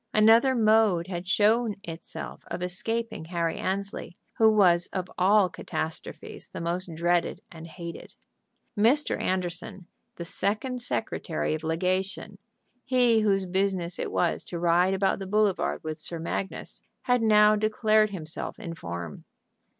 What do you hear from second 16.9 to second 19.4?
had now declared himself in form.